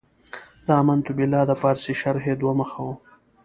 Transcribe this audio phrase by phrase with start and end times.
[0.65, 2.87] د امنت بالله د پارسي شرحې دوه مخه و.